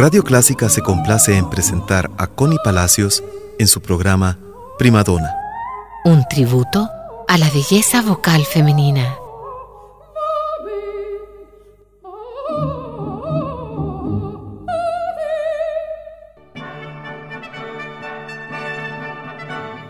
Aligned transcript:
Radio 0.00 0.24
Clásica 0.24 0.70
se 0.70 0.80
complace 0.80 1.36
en 1.36 1.50
presentar 1.50 2.10
a 2.16 2.26
Connie 2.26 2.56
Palacios 2.64 3.22
en 3.58 3.68
su 3.68 3.82
programa 3.82 4.38
Primadona. 4.78 5.30
Un 6.06 6.24
tributo 6.26 6.88
a 7.28 7.36
la 7.36 7.50
belleza 7.50 8.00
vocal 8.00 8.46
femenina. 8.46 9.14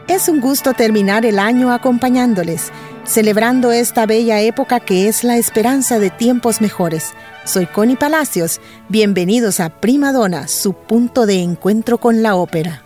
Es 0.09 0.29
un 0.29 0.41
gusto 0.41 0.75
terminar 0.75 1.25
el 1.25 1.39
año 1.39 1.73
acompañándoles, 1.73 2.73
celebrando 3.11 3.73
esta 3.73 4.07
bella 4.07 4.41
época 4.41 4.79
que 4.79 5.09
es 5.09 5.25
la 5.25 5.37
esperanza 5.37 5.99
de 5.99 6.11
tiempos 6.11 6.61
mejores. 6.61 7.13
Soy 7.45 7.67
Connie 7.67 7.97
Palacios. 7.97 8.61
Bienvenidos 8.89 9.59
a 9.59 9.69
Prima 9.69 10.13
Donna, 10.13 10.47
su 10.47 10.75
punto 10.75 11.27
de 11.27 11.43
encuentro 11.43 11.99
con 11.99 12.23
la 12.23 12.37
ópera. 12.37 12.85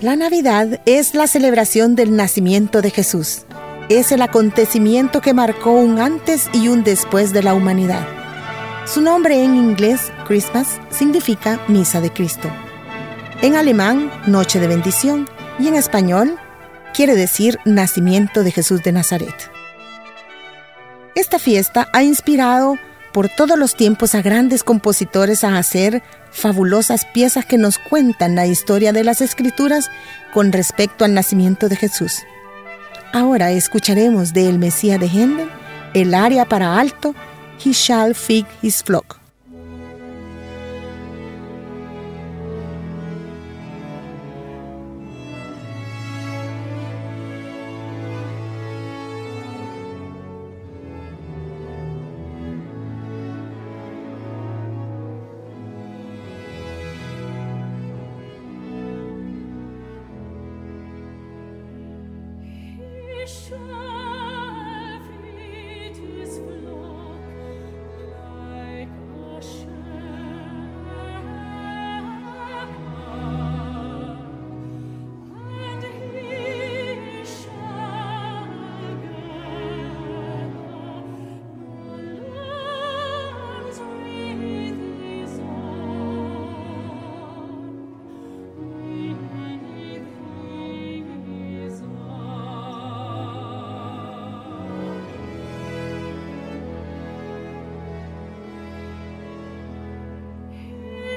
La 0.00 0.16
Navidad 0.16 0.80
es 0.86 1.14
la 1.14 1.28
celebración 1.28 1.94
del 1.94 2.16
nacimiento 2.16 2.82
de 2.82 2.90
Jesús. 2.90 3.42
Es 3.88 4.10
el 4.10 4.22
acontecimiento 4.22 5.20
que 5.20 5.34
marcó 5.34 5.70
un 5.70 6.00
antes 6.00 6.50
y 6.52 6.66
un 6.66 6.82
después 6.82 7.32
de 7.32 7.44
la 7.44 7.54
humanidad. 7.54 8.04
Su 8.86 9.02
nombre 9.02 9.44
en 9.44 9.54
inglés, 9.54 10.10
Christmas, 10.26 10.80
significa 10.90 11.60
Misa 11.68 12.00
de 12.00 12.10
Cristo. 12.10 12.48
En 13.40 13.54
alemán, 13.54 14.10
Noche 14.26 14.58
de 14.58 14.66
Bendición, 14.66 15.28
y 15.58 15.68
en 15.68 15.74
español, 15.74 16.36
quiere 16.94 17.14
decir 17.14 17.58
Nacimiento 17.64 18.42
de 18.42 18.52
Jesús 18.52 18.82
de 18.82 18.92
Nazaret. 18.92 19.34
Esta 21.14 21.38
fiesta 21.38 21.88
ha 21.92 22.02
inspirado 22.02 22.76
por 23.12 23.28
todos 23.28 23.58
los 23.58 23.74
tiempos 23.74 24.14
a 24.14 24.22
grandes 24.22 24.64
compositores 24.64 25.44
a 25.44 25.58
hacer 25.58 26.02
fabulosas 26.30 27.04
piezas 27.04 27.44
que 27.44 27.58
nos 27.58 27.78
cuentan 27.78 28.34
la 28.34 28.46
historia 28.46 28.92
de 28.92 29.04
las 29.04 29.20
escrituras 29.20 29.90
con 30.32 30.50
respecto 30.50 31.04
al 31.04 31.12
nacimiento 31.12 31.68
de 31.68 31.76
Jesús. 31.76 32.22
Ahora 33.12 33.50
escucharemos 33.50 34.32
de 34.32 34.48
El 34.48 34.58
Mesías 34.58 34.98
de 34.98 35.06
Händel 35.06 35.50
el 35.94 36.14
aria 36.14 36.46
para 36.46 36.78
alto 36.78 37.14
He 37.62 37.72
Shall 37.72 38.14
Feed 38.14 38.46
His 38.62 38.82
Flock. 38.82 39.21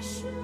Yes. 0.05 0.34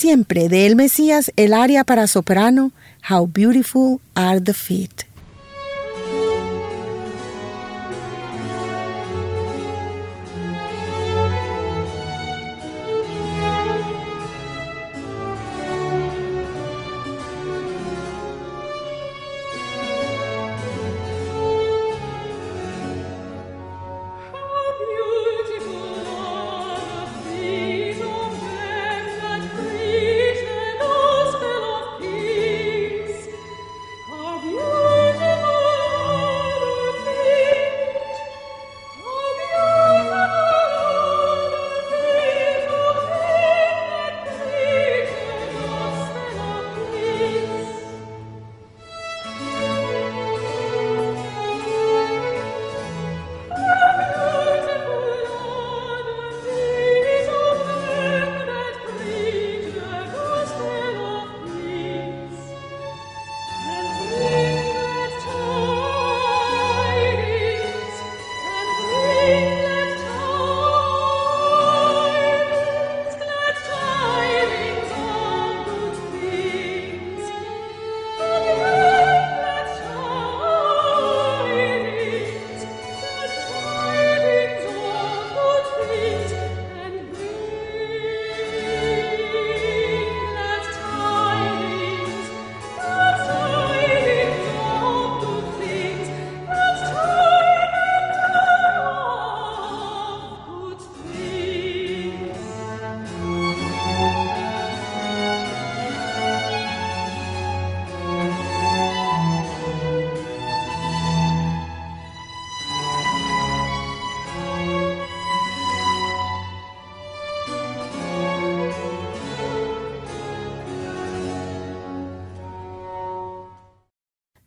Siempre 0.00 0.48
de 0.48 0.64
El 0.64 0.76
Mesías 0.76 1.30
el 1.36 1.52
área 1.52 1.84
para 1.84 2.06
soprano 2.06 2.72
How 3.10 3.26
Beautiful 3.26 4.00
Are 4.14 4.40
the 4.40 4.54
Feet. 4.54 5.09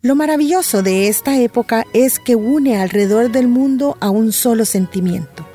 Lo 0.06 0.16
maravilloso 0.16 0.84
de 0.84 1.08
esta 1.08 1.40
época 1.40 1.86
es 1.94 2.20
que 2.20 2.36
une 2.36 2.76
alrededor 2.76 3.32
del 3.32 3.48
mundo 3.48 3.96
a 4.02 4.10
un 4.10 4.34
solo 4.34 4.66
sentimiento 4.66 5.48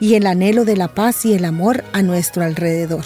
y 0.00 0.14
el 0.14 0.26
anhelo 0.26 0.64
de 0.64 0.74
la 0.74 0.88
paz 0.88 1.26
y 1.26 1.34
el 1.34 1.44
amor 1.44 1.84
a 1.92 2.00
nuestro 2.00 2.42
alrededor. 2.42 3.04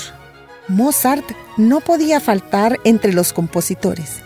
Mozart 0.68 1.24
no 1.56 1.80
podía 1.80 2.20
faltar 2.20 2.78
entre 2.84 3.12
los 3.12 3.32
compositores 3.32 4.20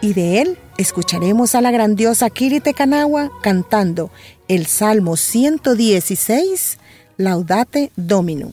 y 0.00 0.12
de 0.12 0.40
él 0.40 0.58
escucharemos 0.78 1.56
a 1.56 1.60
la 1.60 1.72
grandiosa 1.72 2.30
Kirite 2.30 2.72
Kanawa 2.72 3.32
cantando 3.42 4.12
el 4.46 4.66
Salmo 4.66 5.16
116, 5.16 6.78
Laudate 7.16 7.90
Dominum. 7.96 8.52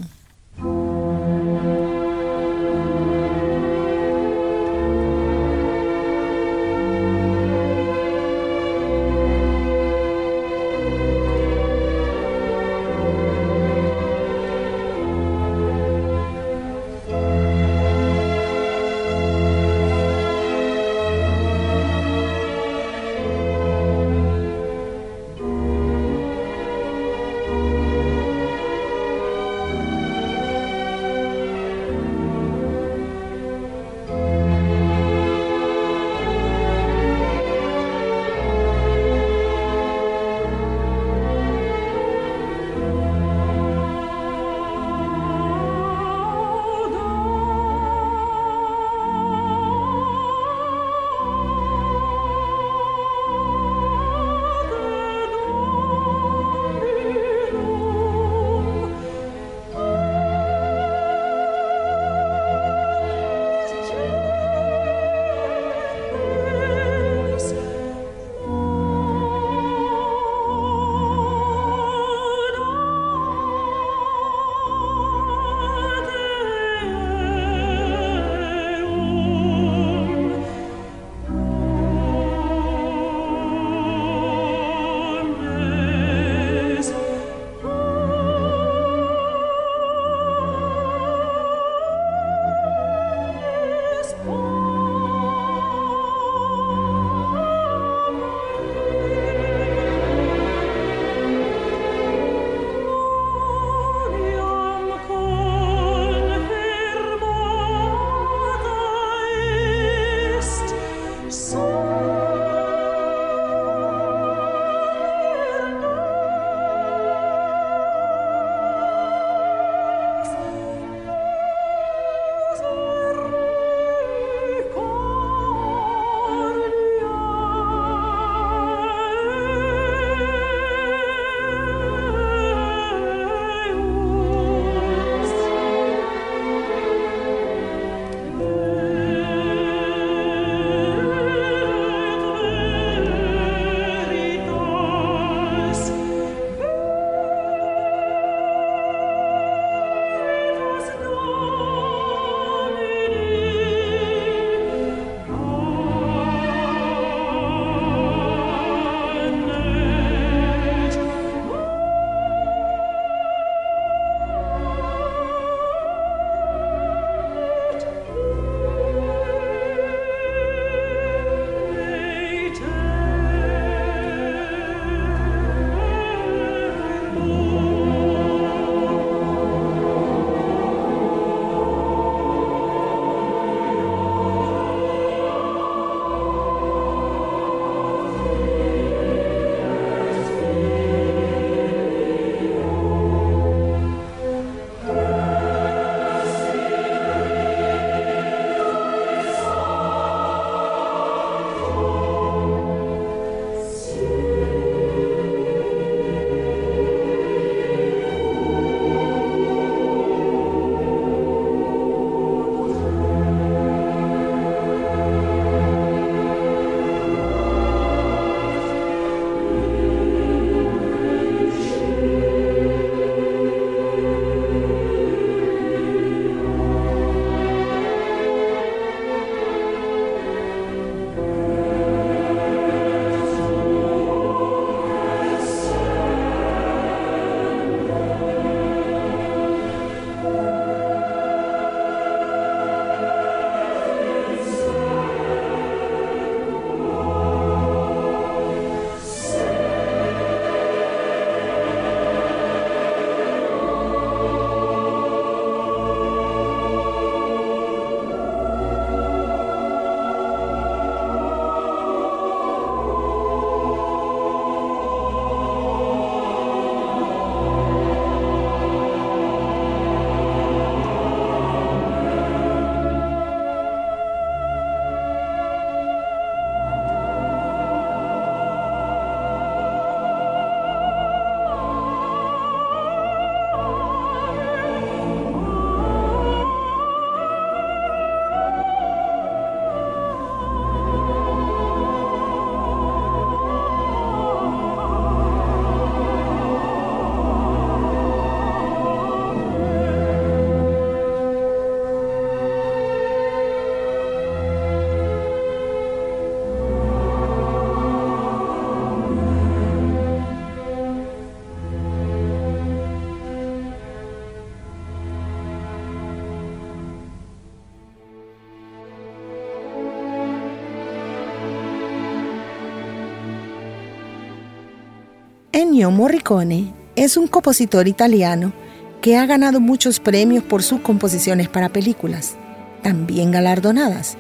Ennio 325.61 325.91
Morricone 325.91 326.73
es 326.95 327.17
un 327.17 327.27
compositor 327.27 327.89
italiano 327.89 328.53
que 329.01 329.17
ha 329.17 329.25
ganado 329.25 329.59
muchos 329.59 329.99
premios 329.99 330.41
por 330.41 330.63
sus 330.63 330.79
composiciones 330.79 331.49
para 331.49 331.67
películas, 331.67 332.37
también 332.81 333.31
galardonadas, 333.31 334.15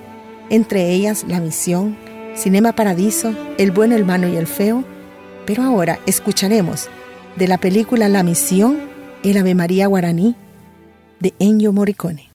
entre 0.49 0.91
ellas 0.91 1.23
La 1.29 1.39
Misión, 1.39 1.95
Cinema 2.35 2.73
Paradiso, 2.73 3.33
El 3.57 3.71
Bueno, 3.71 3.95
el 3.95 4.03
Malo 4.03 4.27
y 4.27 4.35
el 4.35 4.47
Feo, 4.47 4.83
pero 5.45 5.63
ahora 5.63 5.97
escucharemos 6.05 6.89
de 7.37 7.47
la 7.47 7.57
película 7.57 8.09
La 8.09 8.21
Misión, 8.21 8.77
el 9.23 9.37
Ave 9.37 9.55
María 9.55 9.87
Guaraní, 9.87 10.35
de 11.21 11.33
Ennio 11.39 11.71
Morricone. 11.71 12.28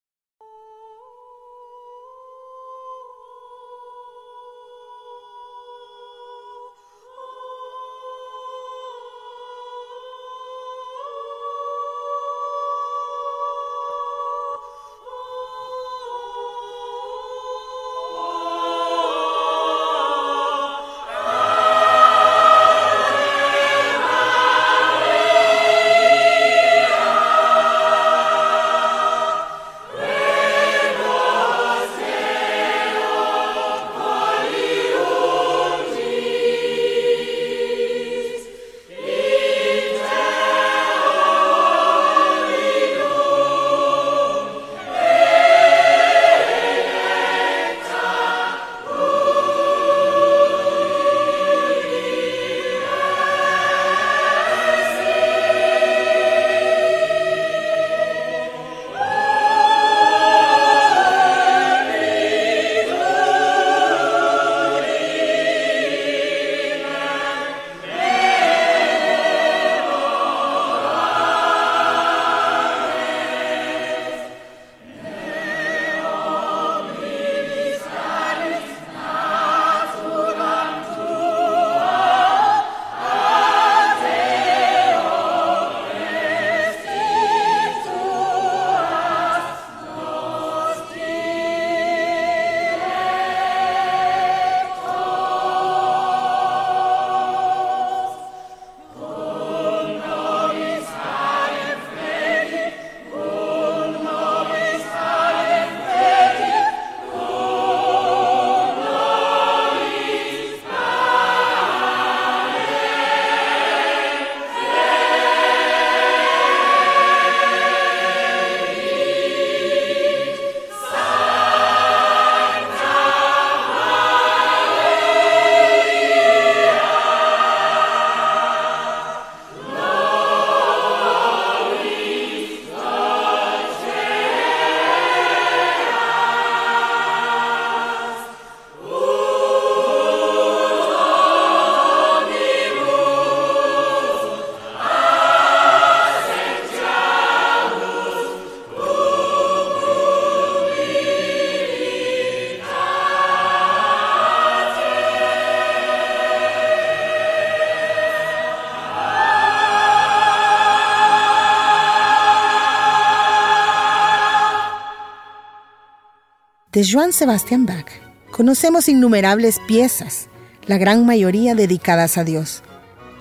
De 166.85 166.90
Joan 166.90 167.14
Sebastian 167.14 167.64
Bach 167.64 167.87
conocemos 168.31 168.90
innumerables 168.90 169.59
piezas, 169.66 170.29
la 170.66 170.77
gran 170.77 171.07
mayoría 171.07 171.55
dedicadas 171.55 172.18
a 172.18 172.25
Dios. 172.25 172.62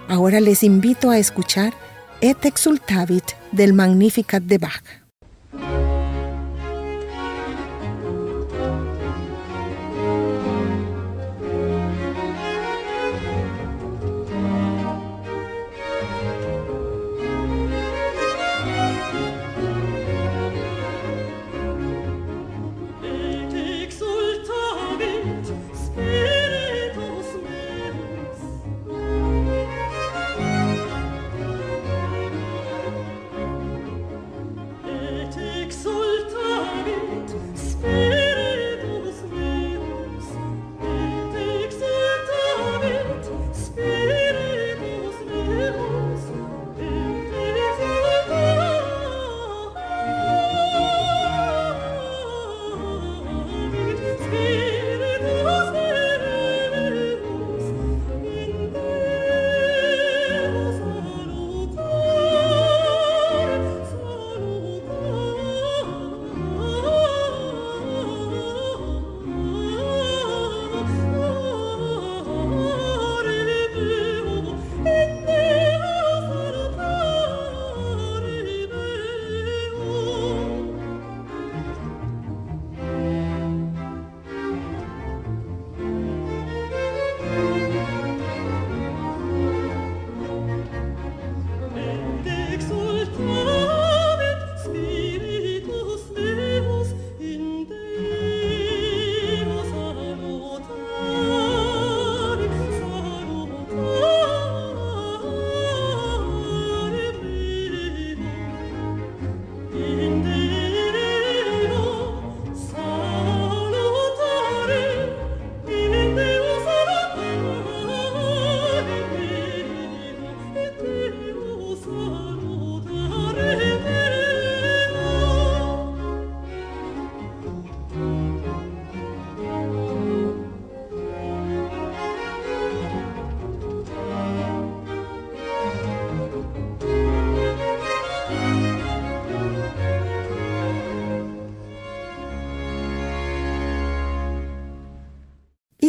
Ahora 0.10 0.42
les 0.42 0.64
invito 0.64 1.12
a 1.12 1.18
escuchar 1.18 1.74
Et 2.20 2.44
exultavit 2.44 3.24
del 3.54 3.72
Magnificat 3.72 4.44
de 4.44 4.58
Bach. 4.58 5.03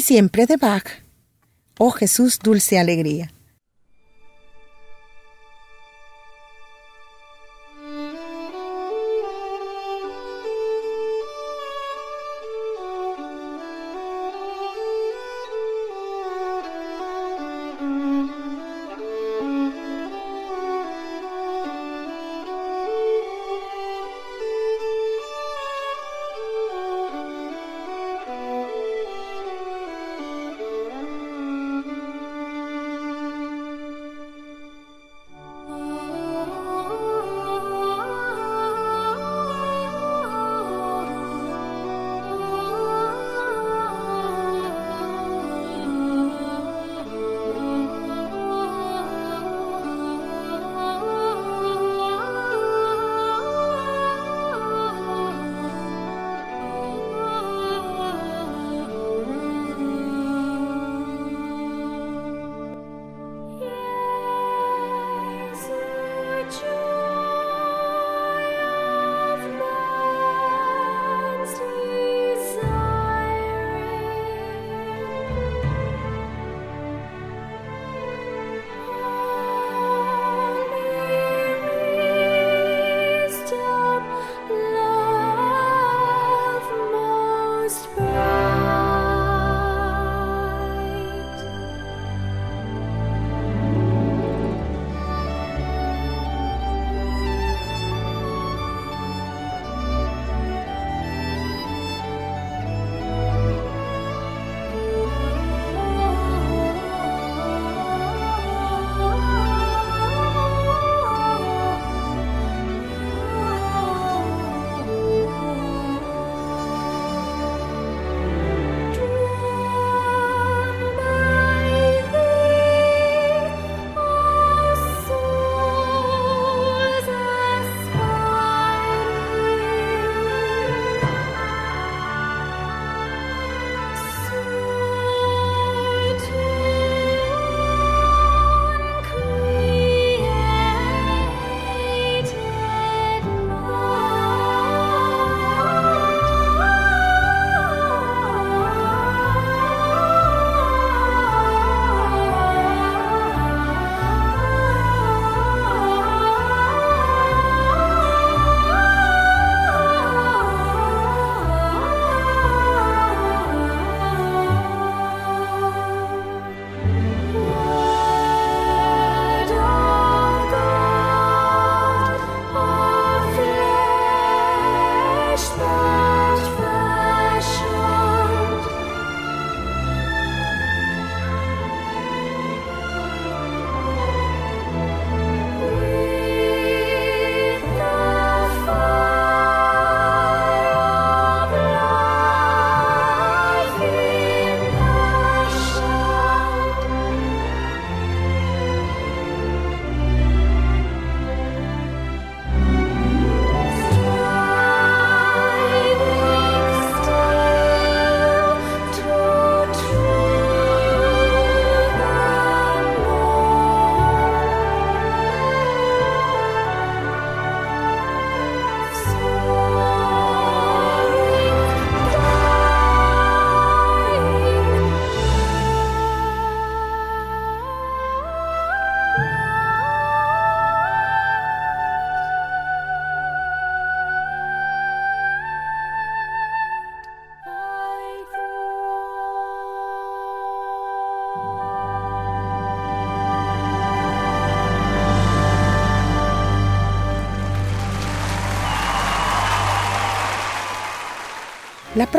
Siempre 0.05 0.45
de 0.45 0.59
Bach. 0.59 0.85
Oh 1.79 1.91
Jesús, 1.91 2.39
dulce 2.39 2.79
alegría. 2.79 3.34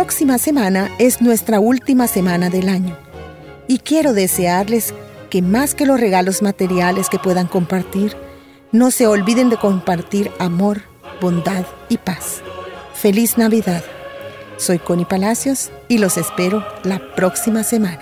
Próxima 0.05 0.37
semana 0.37 0.91
es 0.99 1.19
nuestra 1.19 1.59
última 1.59 2.05
semana 2.05 2.51
del 2.51 2.69
año 2.69 2.95
y 3.67 3.79
quiero 3.79 4.13
desearles 4.13 4.93
que 5.31 5.41
más 5.41 5.73
que 5.73 5.87
los 5.87 5.99
regalos 5.99 6.43
materiales 6.43 7.09
que 7.09 7.17
puedan 7.17 7.47
compartir, 7.47 8.15
no 8.71 8.91
se 8.91 9.07
olviden 9.07 9.49
de 9.49 9.57
compartir 9.57 10.31
amor, 10.37 10.83
bondad 11.19 11.65
y 11.89 11.97
paz. 11.97 12.43
Feliz 12.93 13.39
Navidad. 13.39 13.83
Soy 14.57 14.77
Connie 14.77 15.05
Palacios 15.05 15.71
y 15.87 15.97
los 15.97 16.17
espero 16.17 16.63
la 16.83 17.01
próxima 17.15 17.63
semana. 17.63 18.01